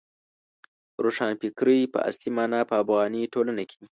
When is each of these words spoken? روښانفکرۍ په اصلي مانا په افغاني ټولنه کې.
روښانفکرۍ 1.03 1.79
په 1.93 1.99
اصلي 2.09 2.29
مانا 2.37 2.59
په 2.69 2.75
افغاني 2.83 3.21
ټولنه 3.33 3.63
کې. 3.69 3.81